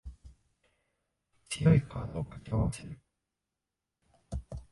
[1.47, 2.99] 強いカードを掛け合わせる